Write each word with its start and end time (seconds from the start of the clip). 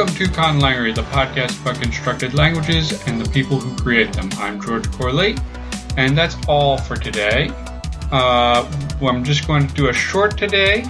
Welcome 0.00 0.16
to 0.16 0.32
Conlangery, 0.32 0.94
the 0.94 1.02
podcast 1.02 1.60
about 1.60 1.74
constructed 1.74 2.32
languages 2.32 3.06
and 3.06 3.20
the 3.20 3.30
people 3.32 3.60
who 3.60 3.76
create 3.76 4.10
them. 4.14 4.30
I'm 4.38 4.58
George 4.58 4.90
Corley, 4.92 5.36
and 5.98 6.16
that's 6.16 6.38
all 6.48 6.78
for 6.78 6.96
today. 6.96 7.50
Uh, 8.10 8.66
well, 8.98 9.14
I'm 9.14 9.22
just 9.22 9.46
going 9.46 9.68
to 9.68 9.74
do 9.74 9.90
a 9.90 9.92
short 9.92 10.38
today, 10.38 10.86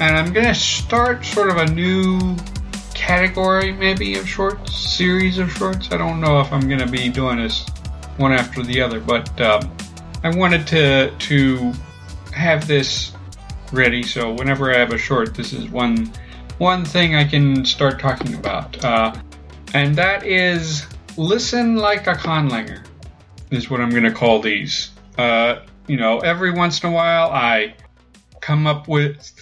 and 0.00 0.16
I'm 0.16 0.32
going 0.32 0.46
to 0.46 0.54
start 0.54 1.24
sort 1.24 1.50
of 1.50 1.56
a 1.56 1.66
new 1.66 2.36
category, 2.94 3.72
maybe, 3.72 4.16
of 4.18 4.28
shorts, 4.28 4.72
series 4.72 5.38
of 5.38 5.50
shorts. 5.50 5.90
I 5.90 5.96
don't 5.96 6.20
know 6.20 6.38
if 6.38 6.52
I'm 6.52 6.68
going 6.68 6.78
to 6.78 6.86
be 6.86 7.08
doing 7.08 7.38
this 7.38 7.66
one 8.18 8.30
after 8.30 8.62
the 8.62 8.80
other, 8.80 9.00
but 9.00 9.40
um, 9.40 9.68
I 10.22 10.28
wanted 10.28 10.64
to 10.68 11.10
to 11.10 11.72
have 12.32 12.68
this 12.68 13.14
ready 13.72 14.04
so 14.04 14.32
whenever 14.32 14.72
I 14.72 14.78
have 14.78 14.92
a 14.92 14.98
short, 14.98 15.34
this 15.34 15.52
is 15.52 15.68
one 15.68 16.12
one 16.58 16.84
thing 16.84 17.14
I 17.14 17.24
can 17.24 17.64
start 17.64 17.98
talking 17.98 18.34
about, 18.34 18.84
uh, 18.84 19.14
and 19.72 19.96
that 19.96 20.24
is 20.24 20.86
listen 21.16 21.76
like 21.76 22.06
a 22.06 22.14
conlanger. 22.14 22.84
Is 23.50 23.70
what 23.70 23.80
I'm 23.80 23.90
going 23.90 24.04
to 24.04 24.12
call 24.12 24.40
these. 24.40 24.90
Uh, 25.16 25.60
you 25.86 25.96
know, 25.96 26.18
every 26.20 26.50
once 26.50 26.82
in 26.82 26.90
a 26.90 26.92
while 26.92 27.30
I 27.30 27.74
come 28.40 28.66
up 28.66 28.88
with 28.88 29.32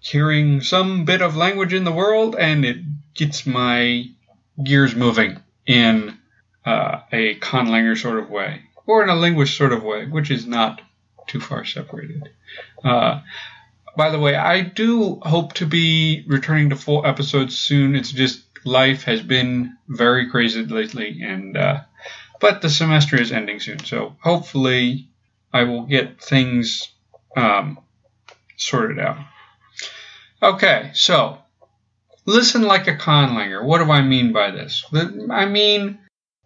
hearing 0.00 0.60
some 0.60 1.04
bit 1.04 1.22
of 1.22 1.36
language 1.36 1.72
in 1.72 1.84
the 1.84 1.92
world, 1.92 2.36
and 2.36 2.64
it 2.64 2.78
gets 3.14 3.46
my 3.46 4.04
gears 4.62 4.94
moving 4.94 5.40
in 5.66 6.16
uh, 6.64 7.00
a 7.12 7.36
conlanger 7.36 7.96
sort 7.96 8.18
of 8.18 8.30
way, 8.30 8.62
or 8.86 9.02
in 9.02 9.08
a 9.08 9.16
linguist 9.16 9.56
sort 9.56 9.72
of 9.72 9.82
way, 9.82 10.06
which 10.06 10.30
is 10.30 10.46
not 10.46 10.80
too 11.26 11.40
far 11.40 11.64
separated. 11.64 12.28
Uh, 12.84 13.20
by 13.98 14.10
the 14.10 14.18
way, 14.20 14.36
I 14.36 14.60
do 14.60 15.18
hope 15.22 15.54
to 15.54 15.66
be 15.66 16.22
returning 16.28 16.70
to 16.70 16.76
full 16.76 17.04
episodes 17.04 17.58
soon. 17.58 17.96
It's 17.96 18.12
just 18.12 18.44
life 18.64 19.02
has 19.02 19.20
been 19.20 19.76
very 19.88 20.30
crazy 20.30 20.64
lately, 20.64 21.20
and 21.20 21.56
uh, 21.56 21.80
but 22.40 22.62
the 22.62 22.70
semester 22.70 23.20
is 23.20 23.32
ending 23.32 23.58
soon, 23.58 23.80
so 23.80 24.14
hopefully 24.22 25.08
I 25.52 25.64
will 25.64 25.82
get 25.82 26.22
things 26.22 26.92
um, 27.36 27.80
sorted 28.56 29.00
out. 29.00 29.18
Okay, 30.40 30.92
so 30.94 31.38
listen 32.24 32.62
like 32.62 32.86
a 32.86 32.96
conlanger. 32.96 33.64
What 33.64 33.78
do 33.78 33.90
I 33.90 34.02
mean 34.02 34.32
by 34.32 34.52
this? 34.52 34.84
I 35.28 35.46
mean 35.46 35.98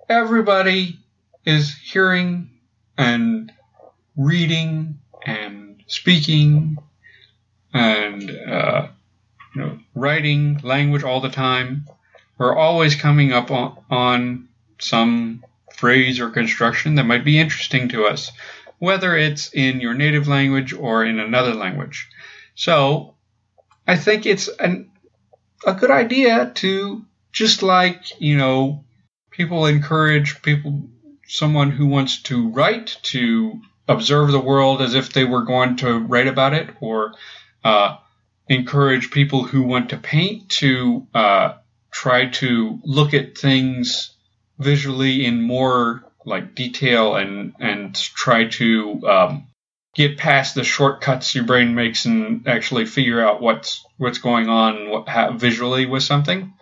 everybody 0.09 1.01
is 1.45 1.77
hearing 1.77 2.49
and 2.97 3.53
reading 4.17 5.01
and 5.27 5.83
speaking 5.87 6.79
and 7.73 8.31
uh, 8.31 8.89
you 9.55 9.61
know 9.61 9.79
writing 9.95 10.61
language 10.63 11.05
all 11.05 11.21
the 11.21 11.29
time. 11.29 11.87
We're 12.39 12.57
always 12.57 12.95
coming 12.95 13.33
up 13.33 13.51
on, 13.51 13.79
on 13.91 14.49
some 14.79 15.45
phrase 15.75 16.21
or 16.21 16.31
construction 16.31 16.97
that 16.97 17.05
might 17.05 17.25
be 17.25 17.39
interesting 17.39 17.89
to 17.91 18.07
us, 18.07 18.33
whether 18.79 19.17
it's 19.17 19.53
in 19.53 19.81
your 19.81 19.95
native 19.95 20.29
language 20.29 20.73
or 20.73 21.05
in 21.05 21.19
another 21.19 21.55
language. 21.55 22.09
So 22.55 23.15
I 23.87 23.97
think 23.97 24.27
it's 24.27 24.49
an, 24.49 24.91
a 25.67 25.75
good 25.75 25.91
idea 25.91 26.51
to 26.57 27.05
just 27.33 27.63
like, 27.63 28.21
you 28.21 28.37
know, 28.37 28.85
people 29.31 29.67
encourage 29.67 30.43
people, 30.43 30.89
someone 31.27 31.71
who 31.71 31.87
wants 31.87 32.23
to 32.23 32.51
write 32.51 32.99
to 33.03 33.61
observe 33.89 34.31
the 34.31 34.41
world 34.41 34.83
as 34.83 34.95
if 34.95 35.13
they 35.13 35.25
were 35.25 35.43
going 35.43 35.77
to 35.77 35.99
write 35.99 36.29
about 36.29 36.55
it 36.55 36.69
or 36.81 37.13
uh, 37.65 37.97
encourage 38.49 39.11
people 39.11 39.45
who 39.45 39.63
want 39.63 39.91
to 39.91 39.97
paint 39.97 40.49
to 40.49 41.07
uh, 41.15 41.55
try 41.91 42.27
to 42.27 42.81
look 42.85 43.15
at 43.15 43.39
things 43.39 44.15
visually 44.59 45.25
in 45.25 45.43
more 45.43 46.05
like 46.25 46.55
detail 46.55 47.17
and 47.17 47.55
and 47.59 47.95
try 47.95 48.47
to 48.47 49.01
um, 49.09 49.47
get 49.95 50.19
past 50.19 50.55
the 50.55 50.65
shortcuts 50.65 51.35
your 51.35 51.45
brain 51.45 51.75
makes 51.75 52.05
and 52.05 52.47
actually 52.49 52.87
figure 52.87 53.25
out 53.25 53.41
what's 53.43 53.85
what's 53.99 54.19
going 54.19 54.49
on 54.49 54.89
what, 54.89 55.09
how, 55.09 55.33
visually 55.33 55.87
with 55.87 56.03
something. 56.03 56.53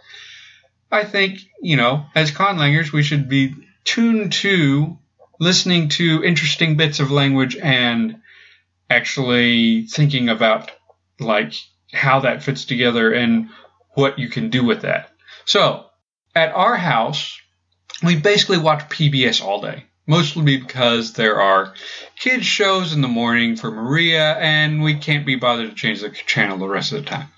I 0.91 1.05
think 1.05 1.41
you 1.61 1.77
know 1.77 2.07
as 2.15 2.31
conlangers 2.31 2.93
we 2.93 3.03
should 3.03 3.29
be 3.29 3.55
tuned 3.85 4.33
to 4.33 4.99
listening 5.39 5.89
to 5.89 6.23
interesting 6.23 6.77
bits 6.77 7.01
of 7.01 7.11
language 7.11 7.57
and 7.57 8.21
actually 8.91 9.87
thinking 9.87 10.29
about 10.29 10.71
like 11.21 11.55
how 11.93 12.21
that 12.21 12.43
fits 12.43 12.65
together 12.65 13.13
and 13.13 13.51
what 13.95 14.19
you 14.19 14.29
can 14.29 14.51
do 14.51 14.65
with 14.65 14.83
that. 14.83 15.11
So 15.45 15.87
at 16.35 16.53
our 16.53 16.77
house, 16.77 17.39
we 18.03 18.17
basically 18.17 18.59
watch 18.59 18.89
PBS 18.89 19.43
all 19.43 19.61
day, 19.61 19.85
mostly 20.07 20.59
because 20.59 21.13
there 21.13 21.41
are 21.41 21.75
kids 22.19 22.47
shows 22.47 22.93
in 22.93 23.01
the 23.01 23.09
morning 23.09 23.57
for 23.57 23.71
Maria, 23.71 24.35
and 24.35 24.83
we 24.83 24.95
can't 24.95 25.27
be 25.27 25.37
bothered 25.37 25.71
to 25.71 25.75
change 25.75 26.01
the 26.01 26.11
channel 26.11 26.59
the 26.59 26.69
rest 26.69 26.93
of 26.93 27.05
the 27.05 27.11
time. 27.11 27.29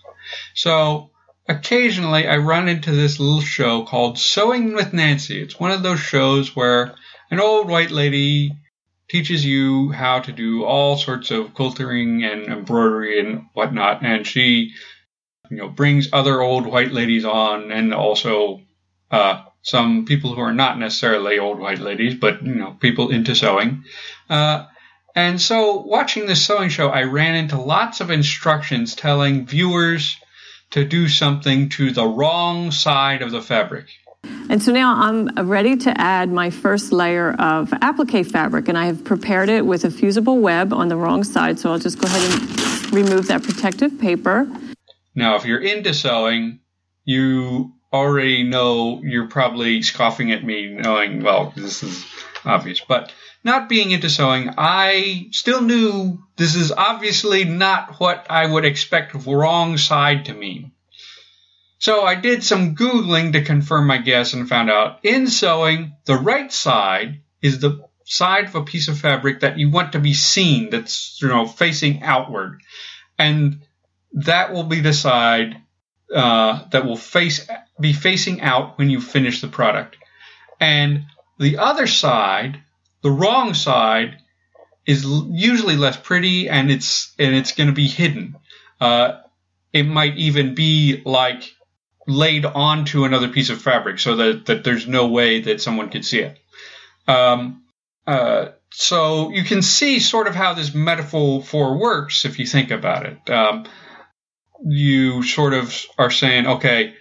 So 0.55 1.11
occasionally 1.49 2.29
I 2.29 2.37
run 2.37 2.69
into 2.69 2.93
this 2.93 3.19
little 3.19 3.41
show 3.41 3.85
called 3.85 4.19
Sewing 4.19 4.75
with 4.75 4.93
Nancy. 4.93 5.43
It's 5.43 5.59
one 5.59 5.71
of 5.71 5.83
those 5.83 6.01
shows 6.01 6.55
where 6.55 6.95
an 7.31 7.41
old 7.41 7.69
white 7.69 7.91
lady 7.91 8.53
teaches 9.13 9.45
you 9.45 9.91
how 9.91 10.21
to 10.21 10.33
do 10.33 10.65
all 10.65 10.97
sorts 10.97 11.31
of 11.31 11.53
quilting 11.53 12.25
and 12.25 12.47
embroidery 12.47 13.21
and 13.21 13.45
whatnot. 13.53 14.03
And 14.03 14.27
she, 14.27 14.73
you 15.51 15.59
know, 15.59 15.69
brings 15.69 16.09
other 16.15 16.41
old 16.41 16.67
white 16.67 16.93
ladies 16.93 17.27
on 17.27 17.71
and 17.71 17.93
also 17.93 18.63
uh, 19.11 19.45
some 19.61 20.07
people 20.07 20.35
who 20.35 20.41
are 20.41 20.55
not 20.55 20.79
necessarily 20.79 21.39
old 21.39 21.59
white 21.59 21.79
ladies, 21.79 22.15
but, 22.15 22.43
you 22.43 22.55
know, 22.55 22.75
people 22.81 23.11
into 23.11 23.35
sewing. 23.35 23.85
Uh, 24.31 24.65
and 25.15 25.39
so 25.39 25.83
watching 25.83 26.25
this 26.25 26.47
sewing 26.47 26.71
show, 26.71 26.89
I 26.89 27.03
ran 27.03 27.35
into 27.35 27.61
lots 27.61 28.01
of 28.01 28.11
instructions 28.11 28.95
telling 28.95 29.45
viewers 29.45 30.17
to 30.71 30.87
do 30.87 31.07
something 31.07 31.69
to 31.69 31.91
the 31.91 32.07
wrong 32.07 32.71
side 32.71 33.21
of 33.21 33.31
the 33.31 33.43
fabric. 33.43 33.89
And 34.53 34.63
so 34.63 34.71
now 34.71 34.95
I'm 35.01 35.49
ready 35.49 35.77
to 35.79 35.99
add 35.99 36.31
my 36.31 36.51
first 36.51 36.93
layer 36.93 37.33
of 37.41 37.73
applique 37.81 38.27
fabric 38.27 38.69
and 38.69 38.77
I 38.77 38.85
have 38.85 39.03
prepared 39.03 39.49
it 39.49 39.65
with 39.65 39.83
a 39.87 39.91
fusible 39.91 40.41
web 40.41 40.75
on 40.75 40.89
the 40.89 40.97
wrong 40.97 41.25
side. 41.25 41.59
So 41.59 41.73
I'll 41.73 41.79
just 41.79 41.99
go 41.99 42.07
ahead 42.07 42.21
and 42.31 42.93
remove 42.93 43.29
that 43.29 43.43
protective 43.43 43.99
paper. 43.99 44.47
Now, 45.15 45.37
if 45.37 45.47
you're 45.47 45.63
into 45.63 45.95
sewing, 45.95 46.61
you 47.07 47.73
already 47.95 48.43
know 48.43 49.01
you're 49.03 49.29
probably 49.29 49.81
scoffing 49.81 50.33
at 50.33 50.45
me 50.45 50.69
knowing, 50.69 51.23
well, 51.23 51.55
this 51.57 51.83
is 51.83 52.05
obvious, 52.45 52.81
but 52.81 53.11
not 53.45 53.71
being 53.71 53.91
into 53.91 54.11
sewing, 54.11 54.51
I 54.59 55.29
still 55.31 55.63
knew 55.63 56.23
this 56.37 56.57
is 56.57 56.73
obviously 56.73 57.45
not 57.45 57.99
what 58.01 58.27
I 58.29 58.47
would 58.47 58.67
expect 58.67 59.15
wrong 59.27 59.79
side 59.79 60.27
to 60.27 60.35
mean. 60.35 60.73
So 61.83 62.05
I 62.05 62.15
did 62.15 62.45
some 62.45 62.77
Googling 62.77 63.33
to 63.33 63.43
confirm 63.43 63.89
my 63.89 63.99
guess 63.99 64.35
and 64.35 64.49
found 64.49 64.71
out 64.71 65.01
in 65.03 65.27
sewing, 65.27 65.97
the 66.05 66.15
right 66.15 66.53
side 66.53 67.23
is 67.43 67.59
the 67.59 67.85
side 68.05 68.45
of 68.45 68.55
a 68.55 68.63
piece 68.63 68.87
of 68.87 69.01
fabric 69.01 69.41
that 69.41 69.59
you 69.59 69.69
want 69.69 69.91
to 69.93 69.99
be 69.99 70.15
seen, 70.15 70.71
that's, 70.71 71.19
you 71.21 71.27
know, 71.27 71.45
facing 71.45 72.05
outward. 72.05 72.61
And 73.19 73.63
that 74.13 74.53
will 74.53 74.63
be 74.63 74.79
the 74.79 74.93
side 74.93 75.57
uh, 76.15 76.69
that 76.71 76.85
will 76.85 76.97
face 76.97 77.49
be 77.81 77.93
facing 77.93 78.43
out 78.43 78.79
when 78.79 78.89
you 78.89 79.01
finish 79.01 79.41
the 79.41 79.49
product. 79.49 79.97
And 80.61 81.07
the 81.41 81.59
other 81.59 81.89
side, 81.89 82.63
the 83.03 83.11
wrong 83.11 83.55
side, 83.55 84.19
is 84.87 85.05
usually 85.05 85.77
less 85.77 85.97
pretty 85.97 86.49
and 86.49 86.71
it's 86.71 87.13
and 87.19 87.35
it's 87.35 87.51
going 87.51 87.71
to 87.71 87.75
be 87.75 87.89
hidden. 87.89 88.37
Uh, 88.81 89.19
it 89.73 89.83
might 89.83 90.17
even 90.17 90.55
be 90.55 91.03
like 91.05 91.53
laid 92.07 92.45
onto 92.45 93.05
another 93.05 93.29
piece 93.29 93.51
of 93.51 93.63
fabric 93.63 93.99
so 93.99 94.17
that, 94.17 94.47
that 94.47 94.65
there's 94.65 94.87
no 94.87 95.09
way 95.09 95.41
that 95.43 95.61
someone 95.61 95.89
could 95.89 96.05
see 96.05 96.21
it. 96.21 96.39
Um, 97.07 97.63
uh, 98.07 98.49
so 98.71 99.31
you 99.31 99.45
can 99.45 99.63
see 99.63 100.01
sort 100.01 100.27
of 100.27 100.35
how 100.35 100.55
this 100.55 100.75
metaphor 100.75 101.43
for 101.43 101.79
works 101.79 102.25
if 102.25 102.39
you 102.39 102.47
think 102.47 102.71
about 102.71 103.07
it. 103.07 103.31
Um, 103.31 103.67
you 104.65 105.23
sort 105.23 105.55
of 105.55 105.77
are 105.99 106.11
saying, 106.11 106.47
okay, 106.47 106.95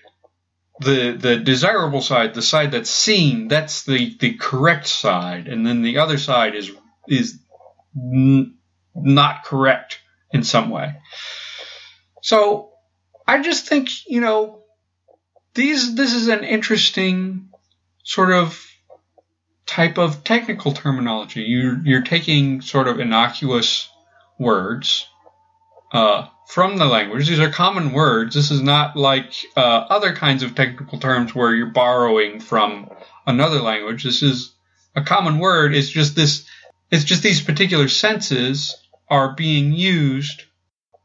the 0.79 1.11
the 1.11 1.37
desirable 1.37 2.01
side, 2.01 2.33
the 2.33 2.41
side 2.41 2.71
that's 2.71 2.89
seen, 2.89 3.47
that's 3.47 3.83
the, 3.83 4.17
the 4.19 4.33
correct 4.33 4.87
side, 4.87 5.47
and 5.47 5.65
then 5.65 5.83
the 5.83 5.99
other 5.99 6.17
side 6.17 6.55
is 6.55 6.71
is 7.07 7.39
n- 7.95 8.57
not 8.95 9.43
correct 9.43 9.99
in 10.31 10.43
some 10.43 10.69
way. 10.69 10.95
So 12.23 12.71
I 13.27 13.41
just 13.41 13.67
think 13.67 13.89
you 14.07 14.21
know 14.21 14.60
these 15.53 15.95
this 15.95 16.13
is 16.13 16.27
an 16.27 16.43
interesting 16.43 17.49
sort 18.03 18.31
of 18.31 18.65
type 19.65 19.97
of 19.97 20.23
technical 20.23 20.73
terminology. 20.73 21.41
You're 21.43 21.79
you're 21.83 22.03
taking 22.03 22.61
sort 22.61 22.87
of 22.87 22.99
innocuous 22.99 23.89
words, 24.37 25.07
uh, 25.91 26.27
from 26.47 26.77
the 26.77 26.85
language. 26.85 27.27
These 27.27 27.39
are 27.39 27.49
common 27.49 27.91
words. 27.93 28.35
This 28.35 28.51
is 28.51 28.61
not 28.61 28.97
like 28.97 29.33
uh, 29.55 29.85
other 29.89 30.13
kinds 30.13 30.43
of 30.43 30.55
technical 30.55 30.99
terms 30.99 31.33
where 31.33 31.53
you're 31.53 31.67
borrowing 31.67 32.39
from 32.39 32.89
another 33.25 33.61
language. 33.61 34.03
This 34.03 34.21
is 34.21 34.53
a 34.95 35.01
common 35.01 35.39
word. 35.39 35.75
It's 35.75 35.89
just 35.89 36.15
this. 36.15 36.45
It's 36.89 37.05
just 37.05 37.23
these 37.23 37.41
particular 37.41 37.87
senses 37.87 38.75
are 39.09 39.33
being 39.33 39.71
used 39.71 40.43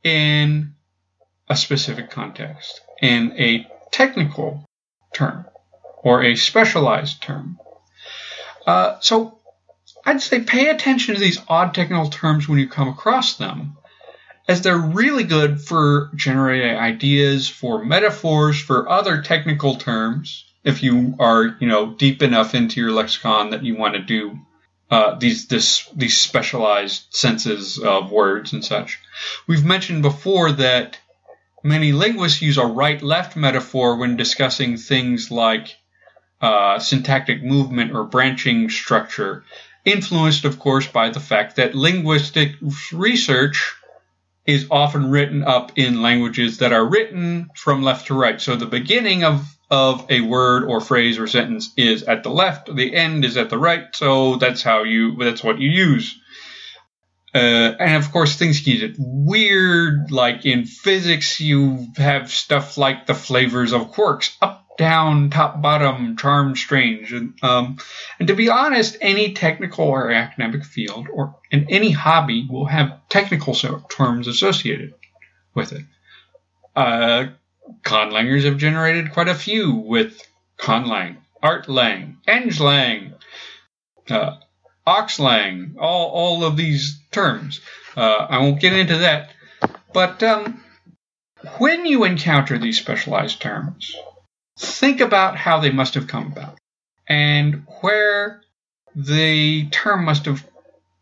in 0.03 0.75
a 1.49 1.57
specific 1.57 2.11
context 2.11 2.81
in 3.01 3.33
a 3.39 3.67
technical 3.97 4.63
term 5.15 5.47
or 6.05 6.23
a 6.23 6.37
specialized 6.37 7.23
term. 7.23 7.59
Uh, 8.67 9.01
so 9.01 9.39
I'd 10.05 10.21
say 10.21 10.41
pay 10.41 10.69
attention 10.69 11.15
to 11.15 11.21
these 11.21 11.41
odd 11.49 11.75
technical 11.75 12.11
terms 12.11 12.47
when 12.47 12.59
you 12.59 12.69
come 12.69 12.89
across 12.89 13.37
them, 13.37 13.77
as 14.47 14.61
they're 14.61 14.77
really 14.77 15.25
good 15.25 15.61
for 15.63 16.11
generating 16.15 16.77
ideas, 16.77 17.49
for 17.49 17.85
metaphors, 17.85 18.61
for 18.61 18.89
other 18.89 19.23
technical 19.23 19.77
terms. 19.77 20.45
If 20.63 20.83
you 20.83 21.15
are, 21.19 21.57
you 21.61 21.67
know, 21.67 21.95
deep 21.95 22.23
enough 22.23 22.55
into 22.55 22.81
your 22.81 22.93
lexicon 22.93 23.51
that 23.51 23.63
you 23.63 23.77
want 23.77 23.95
to 23.95 24.03
do 24.03 24.39
uh, 24.91 25.15
these 25.19 25.49
this 25.49 25.89
these 25.97 26.19
specialized 26.19 27.07
senses 27.11 27.79
of 27.79 28.13
words 28.13 28.53
and 28.53 28.65
such. 28.65 29.01
We've 29.47 29.65
mentioned 29.65 30.03
before 30.03 30.53
that 30.53 30.99
many 31.67 31.93
linguists 31.93 32.41
use 32.41 32.59
a 32.59 32.65
right-left 32.65 33.37
metaphor 33.37 33.97
when 33.97 34.17
discussing 34.17 34.77
things 34.77 35.31
like 35.31 35.77
uh, 36.41 36.79
syntactic 36.79 37.43
movement 37.43 37.93
or 37.93 38.05
branching 38.05 38.71
structure, 38.71 39.45
influenced, 39.85 40.45
of 40.45 40.59
course, 40.59 40.87
by 40.87 41.11
the 41.11 41.21
fact 41.21 41.57
that 41.57 41.75
linguistic 41.75 42.53
research 42.93 43.75
is 44.47 44.69
often 44.71 45.11
written 45.11 45.43
up 45.43 45.73
in 45.77 46.03
languages 46.03 46.59
that 46.59 46.73
are 46.73 46.87
written 46.87 47.51
from 47.57 47.83
left 47.83 48.07
to 48.07 48.15
right. 48.15 48.41
So 48.41 48.55
the 48.55 48.67
beginning 48.67 49.25
of, 49.25 49.45
of 49.69 50.07
a 50.09 50.21
word 50.21 50.65
or 50.65 50.81
phrase 50.81 51.19
or 51.19 51.27
sentence 51.27 51.73
is 51.77 52.05
at 52.05 52.23
the 52.23 52.31
left, 52.31 52.75
the 52.75 52.95
end 52.95 53.25
is 53.25 53.37
at 53.37 53.51
the 53.51 53.59
right. 53.59 53.85
So 53.93 54.37
that's 54.37 54.63
how 54.63 54.85
you, 54.85 55.17
that's 55.17 55.43
what 55.43 55.59
you 55.59 55.69
use. 55.69 56.17
Uh, 57.37 57.77
and 57.79 58.03
of 58.03 58.11
course, 58.13 58.37
things 58.37 58.61
get 58.61 58.95
weird. 58.99 60.11
Like 60.11 60.47
in 60.47 60.65
physics, 60.65 61.39
you 61.39 61.87
have 61.99 62.31
stuff 62.31 62.79
like 62.79 63.07
the 63.07 63.15
flavors 63.15 63.75
of 63.75 63.93
quarks 63.93 64.35
up 64.41 64.67
down, 64.79 65.29
top, 65.29 65.61
bottom, 65.61 66.17
charm, 66.17 66.57
strange. 66.57 67.13
And, 67.13 67.35
um, 67.43 67.77
and 68.19 68.29
to 68.29 68.35
be 68.35 68.49
honest, 68.49 68.97
any 69.03 69.35
technical 69.35 69.85
or 69.85 70.11
academic 70.11 70.65
field 70.65 71.09
or 71.13 71.37
any 71.53 71.91
hobby 71.91 72.47
will 72.49 72.65
have 72.65 73.07
technical 73.11 73.55
terms 73.55 74.29
associated 74.29 74.95
with 75.55 75.73
it. 75.73 75.85
Uh, 76.75 77.27
conlangers 77.83 78.45
have 78.45 78.57
generated 78.57 79.13
quite 79.13 79.29
a 79.29 79.35
few 79.35 79.75
with 79.75 80.27
conlang, 80.59 81.19
artlang, 81.43 82.17
englang, 82.27 83.13
uh, 84.09 84.37
auxlang, 84.87 85.77
all, 85.79 86.11
all 86.11 86.45
of 86.45 86.57
these 86.57 87.01
terms. 87.11 87.61
Uh, 87.97 88.27
I 88.29 88.39
won't 88.39 88.61
get 88.61 88.73
into 88.73 88.99
that. 88.99 89.31
But 89.93 90.23
um, 90.23 90.63
when 91.59 91.87
you 91.87 92.05
encounter 92.05 92.59
these 92.59 92.79
specialized 92.79 93.41
terms, 93.41 93.95
think 94.59 95.01
about 95.01 95.37
how 95.37 95.61
they 95.61 95.71
must 95.71 95.95
have 95.95 96.07
come 96.07 96.27
about 96.27 96.59
and 97.09 97.67
where 97.81 98.43
the 98.95 99.69
term 99.69 100.05
must 100.05 100.25
have 100.27 100.47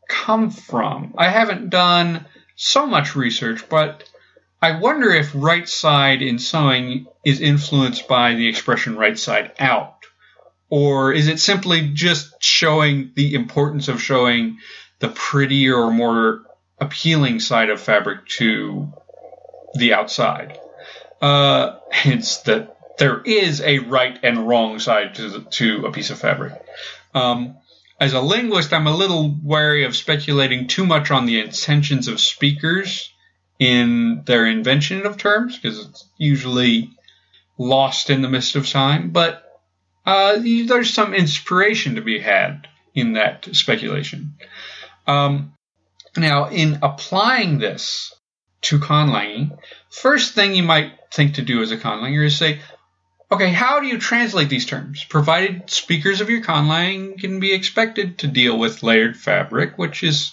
come 0.09 0.51
from. 0.51 1.15
I 1.17 1.29
haven't 1.29 1.71
done 1.71 2.27
so 2.57 2.87
much 2.87 3.17
research, 3.17 3.69
but 3.69 4.09
I 4.61 4.79
wonder 4.79 5.11
if 5.11 5.33
right 5.35 5.69
side 5.69 6.23
in 6.23 6.39
sewing 6.39 7.07
is 7.25 7.41
influenced 7.41 8.09
by 8.09 8.35
the 8.35 8.49
expression 8.49 8.97
right 8.97 9.19
side 9.19 9.53
out. 9.59 10.04
Or 10.77 11.13
is 11.13 11.29
it 11.29 11.39
simply 11.39 11.91
just 11.91 12.43
showing 12.43 13.13
the 13.15 13.35
importance 13.37 13.87
of 13.87 14.03
showing 14.03 14.59
the 14.99 15.09
prettier 15.09 15.77
or 15.77 15.93
more 15.93 16.43
appealing 16.81 17.39
side 17.39 17.71
of 17.71 17.81
fabric 17.81 18.27
to 18.39 18.93
the 19.75 19.95
outside? 19.95 20.59
Uh, 21.23 21.79
it's 22.05 22.39
that 22.39 22.77
there 22.99 23.23
is 23.23 23.61
a 23.61 23.79
right 23.79 24.19
and 24.25 24.49
wrong 24.49 24.81
side 24.81 25.15
to, 25.15 25.43
to 25.43 25.87
a 25.87 25.93
piece 25.93 26.11
of 26.11 26.19
fabric. 26.19 26.61
Um, 27.15 27.57
as 28.01 28.13
a 28.13 28.21
linguist, 28.21 28.73
I'm 28.73 28.89
a 28.89 28.97
little 28.97 29.33
wary 29.45 29.85
of 29.85 29.95
speculating 29.95 30.67
too 30.67 30.85
much 30.85 31.13
on 31.13 31.27
the 31.27 31.39
intentions 31.39 32.09
of 32.09 32.19
speakers 32.19 33.13
in 33.61 34.25
their 34.27 34.45
invention 34.45 35.07
of 35.07 35.19
terms 35.19 35.57
because 35.57 35.87
it's 35.87 36.05
usually 36.19 36.91
lost 37.59 38.11
in 38.11 38.23
the 38.23 38.29
mist 38.29 38.57
of 38.57 38.69
time. 38.69 39.11
But 39.11 39.44
uh, 40.07 40.39
there's 40.39 40.93
some 40.93 41.15
inspiration 41.15 41.97
to 41.97 42.03
be 42.03 42.19
had 42.19 42.69
in 42.95 43.15
that 43.15 43.49
speculation. 43.53 44.35
Um, 45.07 45.55
now, 46.17 46.49
in 46.49 46.79
applying 46.83 47.59
this 47.59 48.15
to 48.63 48.79
conlanging, 48.79 49.59
first 49.91 50.35
thing 50.35 50.55
you 50.55 50.63
might 50.63 50.93
think 51.13 51.35
to 51.35 51.43
do 51.43 51.63
as 51.63 51.73
a 51.73 51.77
conlanger 51.77 52.25
is 52.25 52.37
say, 52.37 52.61
Okay, 53.33 53.49
how 53.49 53.81
do 53.81 53.87
you 53.87 53.99
translate 53.99 54.49
these 54.49 54.67
terms? 54.67 55.03
Provided 55.03 55.69
speakers 55.69 56.21
of 56.21 56.31
your 56.31 56.43
conlang 56.43 57.19
can 57.19 57.41
be 57.41 57.53
expected 57.53 58.19
to 58.19 58.29
deal 58.29 58.57
with 58.57 58.83
layered 58.83 59.17
fabric, 59.17 59.77
which 59.77 60.05
is 60.05 60.33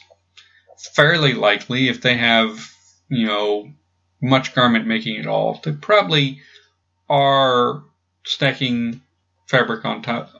fairly 0.78 1.34
likely 1.34 1.90
if 1.90 2.02
they 2.02 2.16
have, 2.16 2.70
you 3.10 3.26
know, 3.26 3.72
much 4.22 4.54
garment 4.54 4.86
making 4.86 5.18
at 5.18 5.26
all. 5.26 5.60
They 5.64 5.72
probably 5.72 6.42
are 7.10 7.84
stacking 8.24 9.02
fabric 9.52 9.86
on 9.86 10.02
top 10.02 10.32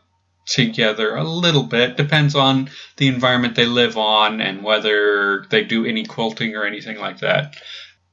together 0.46 1.16
a 1.16 1.24
little 1.24 1.64
bit. 1.64 1.98
Depends 1.98 2.34
on 2.34 2.70
the 2.98 3.08
environment 3.08 3.56
they 3.56 3.66
live 3.66 3.98
on 3.98 4.42
and 4.42 4.64
whether 4.64 5.46
they 5.50 5.64
do 5.64 5.86
any 5.86 6.06
quilting 6.06 6.56
or 6.56 6.66
anything 6.66 6.98
like 6.98 7.20
that. 7.20 7.56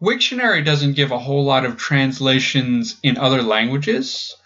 Wiktionary 0.03 0.65
doesn't 0.65 0.95
give 0.95 1.11
a 1.11 1.19
whole 1.19 1.45
lot 1.45 1.65
of 1.65 1.77
translations 1.77 2.99
in 3.03 3.17
other 3.17 3.43
languages, 3.43 4.37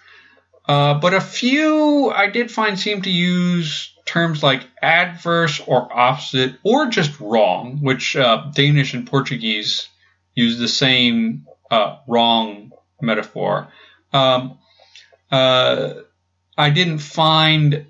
uh, 0.66 0.94
but 0.94 1.12
a 1.12 1.20
few 1.20 2.10
I 2.10 2.28
did 2.28 2.50
find 2.50 2.78
seem 2.78 3.02
to 3.02 3.10
use 3.10 3.92
terms 4.06 4.42
like 4.42 4.66
adverse 4.80 5.60
or 5.66 5.92
opposite 5.92 6.56
or 6.62 6.86
just 6.86 7.18
wrong, 7.20 7.80
which 7.82 8.16
uh, 8.16 8.50
Danish 8.54 8.94
and 8.94 9.06
Portuguese 9.06 9.88
use 10.34 10.58
the 10.58 10.68
same 10.68 11.46
uh, 11.70 11.98
wrong 12.06 12.70
metaphor. 13.00 13.68
Um, 14.12 14.58
uh, 15.30 15.94
I 16.62 16.70
didn't 16.70 16.98
find 16.98 17.86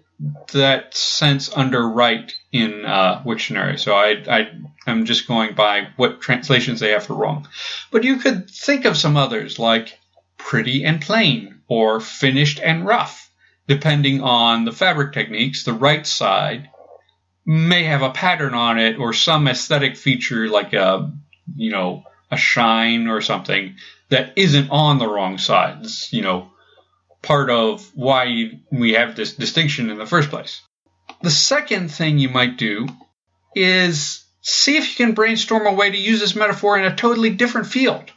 that 0.52 0.94
sense 0.94 1.54
under 1.54 1.86
right 1.86 2.32
in 2.52 2.86
uh, 2.86 3.22
Wiktionary, 3.22 3.78
so 3.78 3.94
I, 3.94 4.22
I 4.26 4.50
I'm 4.86 5.04
just 5.04 5.28
going 5.28 5.54
by 5.54 5.88
what 5.96 6.22
translations 6.22 6.80
they 6.80 6.92
have 6.92 7.04
for 7.04 7.14
wrong. 7.14 7.48
But 7.90 8.04
you 8.04 8.16
could 8.16 8.48
think 8.48 8.86
of 8.86 8.96
some 8.96 9.16
others 9.16 9.58
like 9.58 9.98
pretty 10.38 10.84
and 10.84 11.02
plain 11.02 11.60
or 11.68 12.00
finished 12.00 12.60
and 12.60 12.86
rough. 12.86 13.30
Depending 13.68 14.22
on 14.22 14.64
the 14.64 14.72
fabric 14.72 15.12
techniques, 15.12 15.64
the 15.64 15.74
right 15.74 16.06
side 16.06 16.70
may 17.44 17.84
have 17.84 18.02
a 18.02 18.10
pattern 18.10 18.54
on 18.54 18.78
it 18.78 18.98
or 18.98 19.12
some 19.12 19.48
aesthetic 19.48 19.96
feature 19.96 20.48
like 20.48 20.72
a, 20.72 21.12
you 21.54 21.70
know, 21.70 22.04
a 22.30 22.36
shine 22.38 23.06
or 23.06 23.20
something 23.20 23.76
that 24.08 24.32
isn't 24.36 24.70
on 24.70 24.98
the 24.98 25.08
wrong 25.08 25.36
side. 25.36 25.78
It's, 25.82 26.12
you 26.12 26.22
know, 26.22 26.52
part 27.22 27.50
of 27.50 27.88
why 27.94 28.50
we 28.70 28.94
have 28.94 29.14
this 29.14 29.34
distinction 29.34 29.90
in 29.90 29.98
the 29.98 30.06
first 30.06 30.30
place. 30.30 30.60
The 31.22 31.30
second 31.30 31.90
thing 31.90 32.18
you 32.18 32.28
might 32.28 32.56
do 32.58 32.88
is 33.54 34.24
see 34.40 34.76
if 34.76 34.88
you 34.88 35.06
can 35.06 35.14
brainstorm 35.14 35.66
a 35.66 35.72
way 35.72 35.90
to 35.90 35.96
use 35.96 36.20
this 36.20 36.34
metaphor 36.34 36.78
in 36.78 36.84
a 36.84 36.96
totally 36.96 37.30
different 37.30 37.68
field. 37.68 38.10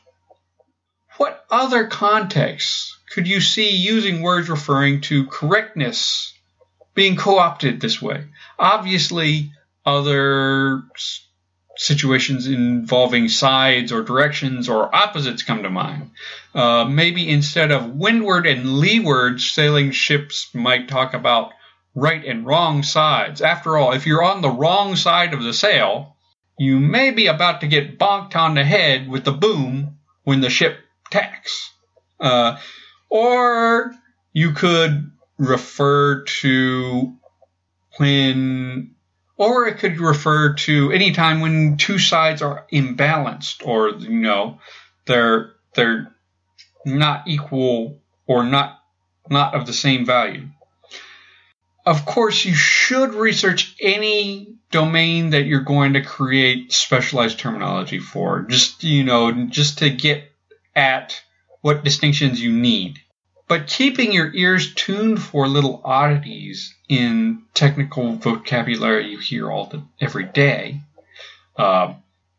What 1.17 1.45
other 1.49 1.87
contexts 1.87 2.97
could 3.11 3.27
you 3.27 3.39
see 3.39 3.69
using 3.69 4.21
words 4.21 4.49
referring 4.49 5.01
to 5.01 5.27
correctness 5.27 6.33
being 6.93 7.15
co 7.15 7.37
opted 7.37 7.79
this 7.79 8.01
way? 8.01 8.25
Obviously, 8.57 9.51
other 9.85 10.83
situations 11.77 12.47
involving 12.47 13.27
sides 13.27 13.91
or 13.91 14.03
directions 14.03 14.69
or 14.69 14.93
opposites 14.95 15.43
come 15.43 15.63
to 15.63 15.69
mind. 15.69 16.11
Uh, 16.53 16.85
maybe 16.85 17.29
instead 17.29 17.71
of 17.71 17.95
windward 17.95 18.47
and 18.47 18.79
leeward, 18.79 19.41
sailing 19.41 19.91
ships 19.91 20.49
might 20.53 20.87
talk 20.87 21.13
about 21.13 21.51
right 21.93 22.23
and 22.25 22.45
wrong 22.45 22.83
sides. 22.83 23.41
After 23.41 23.77
all, 23.77 23.93
if 23.93 24.05
you're 24.05 24.23
on 24.23 24.41
the 24.41 24.49
wrong 24.49 24.95
side 24.95 25.33
of 25.33 25.43
the 25.43 25.53
sail, 25.53 26.15
you 26.57 26.79
may 26.79 27.11
be 27.11 27.27
about 27.27 27.61
to 27.61 27.67
get 27.67 27.99
bonked 27.99 28.35
on 28.35 28.55
the 28.55 28.63
head 28.63 29.09
with 29.09 29.25
the 29.25 29.31
boom 29.31 29.97
when 30.23 30.41
the 30.41 30.49
ship 30.49 30.77
tacks. 31.11 31.73
Uh, 32.19 32.57
or 33.09 33.93
you 34.33 34.51
could 34.51 35.11
refer 35.37 36.23
to 36.23 37.15
when, 37.97 38.94
or 39.37 39.67
it 39.67 39.79
could 39.79 39.99
refer 39.99 40.53
to 40.53 40.91
any 40.91 41.11
time 41.11 41.41
when 41.41 41.77
two 41.77 41.99
sides 41.99 42.41
are 42.41 42.65
imbalanced 42.71 43.65
or, 43.65 43.89
you 43.89 44.19
know, 44.19 44.59
they're 45.05 45.53
they're 45.75 46.15
not 46.85 47.27
equal 47.27 47.99
or 48.27 48.43
not 48.43 48.79
not 49.29 49.55
of 49.55 49.65
the 49.65 49.73
same 49.73 50.05
value. 50.05 50.47
Of 51.85 52.05
course, 52.05 52.45
you 52.45 52.53
should 52.53 53.13
research 53.13 53.75
any 53.79 54.55
domain 54.71 55.31
that 55.31 55.45
you're 55.45 55.61
going 55.61 55.93
to 55.93 56.01
create 56.01 56.73
specialized 56.73 57.37
terminology 57.39 57.99
for. 57.99 58.41
Just 58.41 58.83
you 58.83 59.03
know, 59.03 59.45
just 59.45 59.79
to 59.79 59.89
get 59.89 60.31
at 60.75 61.21
what 61.61 61.83
distinctions 61.83 62.41
you 62.41 62.51
need. 62.51 62.99
But 63.47 63.67
keeping 63.67 64.11
your 64.11 64.33
ears 64.33 64.73
tuned 64.73 65.21
for 65.21 65.47
little 65.47 65.81
oddities 65.83 66.73
in 66.89 67.43
technical 67.53 68.15
vocabulary 68.15 69.09
you 69.09 69.19
hear 69.19 69.51
all 69.51 69.67
the, 69.67 69.83
every 70.01 70.25
day, 70.25 70.81
uh, 71.55 71.93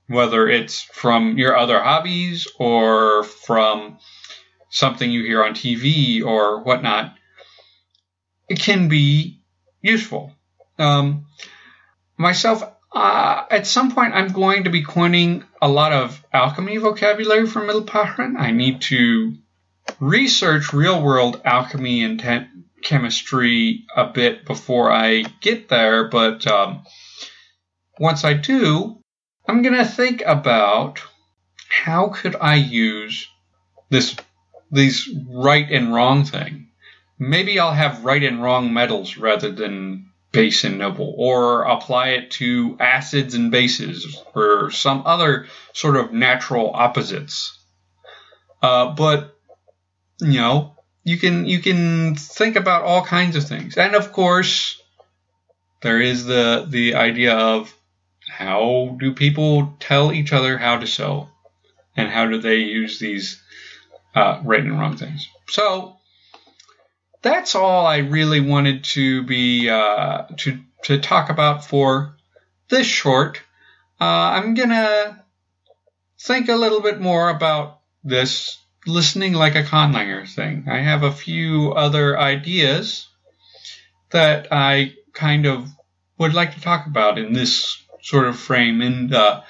whether 0.09 0.49
it's 0.49 0.83
from 0.83 1.39
your 1.39 1.57
other 1.57 1.81
hobbies 1.81 2.49
or 2.59 3.23
from 3.23 3.99
something 4.69 5.11
you 5.11 5.23
hear 5.23 5.45
on 5.45 5.55
TV 5.55 6.25
or 6.25 6.63
whatnot, 6.63 7.15
it 8.49 8.59
can 8.59 8.89
be 8.89 9.41
useful. 9.83 10.33
Um, 10.79 11.27
myself, 12.17 12.65
uh, 12.93 13.45
at 13.51 13.67
some 13.67 13.93
point, 13.93 14.15
I'm 14.15 14.33
going 14.33 14.65
to 14.65 14.71
be 14.71 14.83
coining 14.83 15.45
a 15.63 15.69
lot 15.69 15.93
of 15.93 16.25
alchemy 16.33 16.79
vocabulary 16.79 17.47
for 17.47 17.61
Mittelpaaren. 17.61 18.37
I 18.37 18.51
need 18.51 18.81
to 18.83 19.37
research 20.01 20.73
real 20.73 21.03
world 21.03 21.41
alchemy 21.45 22.05
and 22.05 22.21
te- 22.21 22.47
chemistry 22.83 23.85
a 23.97 24.07
bit 24.07 24.45
before 24.45 24.91
I 24.91 25.23
get 25.41 25.69
there, 25.69 26.09
but 26.09 26.47
um, 26.47 26.85
once 27.99 28.25
I 28.25 28.35
do, 28.35 28.99
I'm 29.49 29.63
going 29.63 29.77
to 29.77 29.85
think 29.85 30.23
about 30.25 31.01
how 31.69 32.09
could 32.09 32.37
I 32.37 32.57
use 32.57 33.29
this 33.91 34.17
these 34.71 35.09
right 35.29 35.71
and 35.71 35.95
wrong 35.95 36.25
thing. 36.25 36.69
Maybe 37.19 37.59
I'll 37.59 37.73
have 37.73 38.05
right 38.05 38.23
and 38.23 38.43
wrong 38.43 38.73
metals 38.75 39.17
rather 39.17 39.51
than 39.51 40.11
base 40.33 40.65
and 40.65 40.79
noble, 40.79 41.15
or 41.17 41.63
apply 41.63 42.09
it 42.09 42.31
to 42.33 42.77
acids 42.79 43.35
and 43.35 43.51
bases, 43.51 44.23
or 44.35 44.71
some 44.71 45.03
other 45.07 45.47
sort 45.73 45.97
of 45.97 46.13
natural 46.13 46.73
opposites. 46.75 47.59
Uh, 48.61 48.93
but 48.93 49.36
you 50.21 50.41
know, 50.41 50.75
you 51.05 51.19
can 51.19 51.47
you 51.47 51.61
can 51.61 52.15
think 52.15 52.57
about 52.57 52.83
all 52.83 53.05
kinds 53.05 53.37
of 53.37 53.47
things, 53.47 53.77
and 53.77 53.95
of 53.95 54.13
course, 54.13 54.81
there 55.83 56.01
is 56.01 56.25
the 56.25 56.67
the 56.69 56.95
idea 56.95 57.35
of 57.37 57.73
how 58.29 58.97
do 58.99 59.13
people 59.15 59.77
tell 59.79 60.13
each 60.13 60.33
other 60.33 60.59
how 60.59 60.79
to 60.79 60.87
sew, 60.87 61.29
and 61.97 62.11
how 62.11 62.27
do 62.27 62.39
they 62.39 62.57
use 62.57 62.99
these 62.99 63.41
uh, 64.15 64.41
right 64.45 64.63
and 64.63 64.79
wrong 64.79 64.97
things. 64.97 65.29
So 65.49 65.97
that's 67.23 67.55
all 67.55 67.87
I 67.87 67.99
really 67.99 68.41
wanted 68.41 68.85
to 68.85 69.23
be 69.23 69.69
uh, 69.69 70.25
to 70.39 70.59
to 70.85 70.99
talk 70.99 71.31
about 71.31 71.65
for 71.65 72.17
this 72.69 72.87
short. 72.87 73.41
Uh, 74.01 74.05
I'm 74.05 74.55
gonna 74.55 75.25
think 76.19 76.49
a 76.49 76.57
little 76.57 76.81
bit 76.81 77.01
more 77.01 77.29
about 77.29 77.81
this 78.03 78.59
listening 78.87 79.33
like 79.33 79.55
a 79.55 79.63
conlanger 79.63 80.29
thing. 80.29 80.67
I 80.69 80.79
have 80.79 81.03
a 81.03 81.13
few 81.13 81.73
other 81.73 82.19
ideas 82.19 83.09
that 84.11 84.49
I 84.53 84.95
kind 85.13 85.47
of 85.47 85.69
would 86.19 86.35
like 86.35 86.55
to 86.55 86.61
talk 86.61 86.87
about 86.87 87.19
in 87.19 87.33
this 87.33 87.83
sort 88.03 88.27
of 88.27 88.39
frame. 88.39 88.81
And 88.81 89.13
uh, 89.13 89.43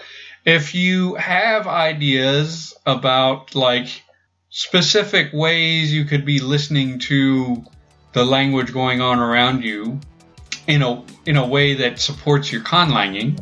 if 0.44 0.74
you 0.74 1.14
have 1.14 1.66
ideas 1.66 2.74
about 2.86 3.54
like 3.54 4.02
specific 4.48 5.32
ways 5.32 5.92
you 5.92 6.04
could 6.04 6.24
be 6.24 6.40
listening 6.40 6.98
to 6.98 7.64
the 8.12 8.24
language 8.24 8.72
going 8.72 9.00
on 9.00 9.18
around 9.18 9.62
you 9.62 10.00
in 10.66 10.82
a 10.82 11.04
in 11.26 11.36
a 11.36 11.46
way 11.46 11.74
that 11.74 12.00
supports 12.00 12.50
your 12.50 12.62
conlanging, 12.62 13.38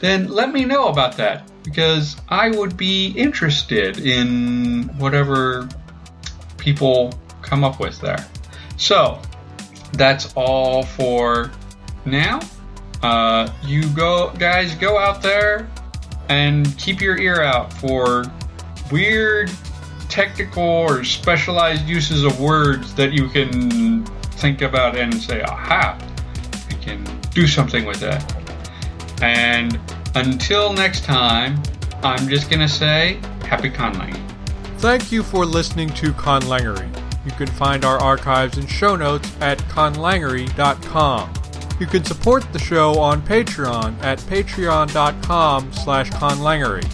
then 0.00 0.28
let 0.28 0.52
me 0.52 0.64
know 0.64 0.88
about 0.88 1.16
that 1.16 1.50
because 1.66 2.16
I 2.28 2.50
would 2.50 2.76
be 2.76 3.08
interested 3.08 3.98
in 3.98 4.84
whatever 4.98 5.68
people 6.56 7.12
come 7.42 7.64
up 7.64 7.80
with 7.80 8.00
there. 8.00 8.24
So 8.76 9.20
that's 9.92 10.32
all 10.34 10.84
for 10.84 11.50
now. 12.04 12.40
Uh, 13.02 13.52
you 13.64 13.86
go, 13.90 14.32
guys, 14.38 14.76
go 14.76 14.96
out 14.96 15.22
there 15.22 15.68
and 16.28 16.76
keep 16.78 17.00
your 17.00 17.18
ear 17.18 17.42
out 17.42 17.72
for 17.72 18.24
weird 18.92 19.50
technical 20.08 20.62
or 20.62 21.02
specialized 21.02 21.84
uses 21.86 22.22
of 22.22 22.40
words 22.40 22.94
that 22.94 23.12
you 23.12 23.28
can 23.28 24.06
think 24.36 24.62
about 24.62 24.96
and 24.96 25.12
say, 25.14 25.42
aha, 25.42 25.98
I 26.70 26.74
can 26.74 27.04
do 27.30 27.46
something 27.48 27.84
with 27.84 27.98
that. 28.00 28.24
And 29.20 29.80
until 30.16 30.72
next 30.72 31.04
time, 31.04 31.62
I'm 32.02 32.28
just 32.28 32.48
going 32.48 32.60
to 32.60 32.68
say 32.68 33.20
happy 33.42 33.70
conlanging. 33.70 34.22
Thank 34.78 35.12
you 35.12 35.22
for 35.22 35.44
listening 35.44 35.90
to 35.90 36.12
Conlangery. 36.12 36.88
You 37.24 37.32
can 37.32 37.48
find 37.48 37.84
our 37.84 37.98
archives 37.98 38.56
and 38.56 38.68
show 38.68 38.96
notes 38.96 39.30
at 39.40 39.58
conlangery.com. 39.58 41.32
You 41.78 41.86
can 41.86 42.04
support 42.04 42.50
the 42.52 42.58
show 42.58 42.98
on 42.98 43.20
Patreon 43.22 44.02
at 44.02 44.18
patreon.com 44.20 45.72
slash 45.72 46.10
conlangery. 46.10 46.86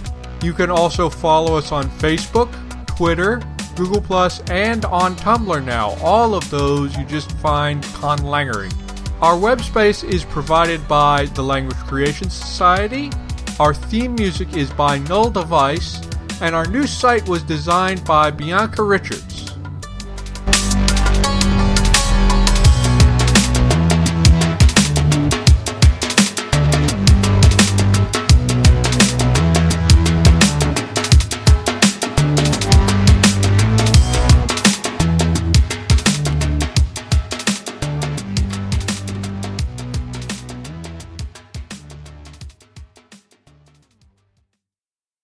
You 0.42 0.52
can 0.52 0.70
also 0.70 1.08
follow 1.08 1.56
us 1.56 1.70
on 1.70 1.84
Facebook, 1.90 2.50
Twitter, 2.86 3.40
Google 3.76 4.02
and 4.50 4.84
on 4.86 5.14
Tumblr 5.16 5.64
now. 5.64 5.90
All 6.02 6.34
of 6.34 6.48
those 6.50 6.96
you 6.96 7.04
just 7.04 7.30
find 7.38 7.82
Conlangery. 7.84 8.72
Our 9.22 9.36
web 9.36 9.60
space 9.60 10.02
is 10.02 10.24
provided 10.24 10.88
by 10.88 11.26
the 11.26 11.44
Language 11.44 11.76
Creation 11.86 12.28
Society. 12.28 13.08
Our 13.60 13.72
theme 13.72 14.16
music 14.16 14.56
is 14.56 14.68
by 14.70 14.98
Null 14.98 15.30
Device, 15.30 16.00
and 16.40 16.56
our 16.56 16.66
new 16.66 16.88
site 16.88 17.28
was 17.28 17.44
designed 17.44 18.04
by 18.04 18.32
Bianca 18.32 18.82
Richards. 18.82 19.51